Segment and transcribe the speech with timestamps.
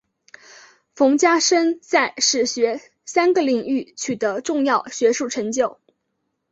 [0.95, 5.79] 冯家升在史学三个领域取得重要学术成就。